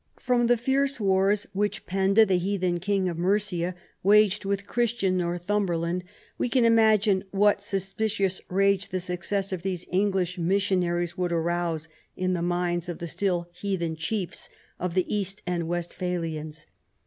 From 0.19 0.47
the 0.47 0.57
fierce 0.57 0.99
wars 0.99 1.45
which 1.53 1.85
Penda, 1.85 2.25
the 2.25 2.39
heathen 2.39 2.79
King 2.79 3.07
of 3.07 3.19
Mercia, 3.19 3.75
waged 4.01 4.45
with 4.45 4.65
Christian 4.65 5.15
Northumberland, 5.19 6.03
we 6.39 6.49
can 6.49 6.65
imagine 6.65 7.23
what 7.29 7.61
suspicious 7.61 8.41
rage 8.49 8.89
the 8.89 8.99
success 8.99 9.53
of 9.53 9.61
these 9.61 9.85
English 9.91 10.39
missionaries 10.39 11.13
Avould 11.13 11.31
arouse 11.31 11.87
in 12.17 12.33
the 12.33 12.41
minds 12.41 12.89
of 12.89 12.97
the 12.97 13.05
still 13.05 13.47
heathen 13.51 13.95
chiefs 13.95 14.49
of 14.79 14.95
the 14.95 15.05
East 15.15 15.43
and 15.45 15.67
"West 15.67 15.93
phalians. 15.95 16.65